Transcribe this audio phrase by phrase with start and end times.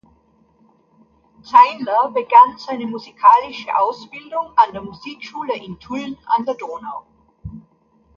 [1.43, 7.05] Zeinler begann seine musikalische Ausbildung an der Musikschule in Tulln an der Donau.